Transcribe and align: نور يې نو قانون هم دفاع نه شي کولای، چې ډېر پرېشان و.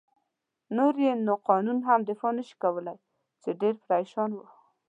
نور 0.77 0.93
يې 1.03 1.11
نو 1.25 1.33
قانون 1.49 1.77
هم 1.87 1.99
دفاع 2.09 2.31
نه 2.37 2.43
شي 2.47 2.55
کولای، 2.63 2.97
چې 3.41 3.49
ډېر 3.61 3.73
پرېشان 3.87 4.29
و. 4.35 4.39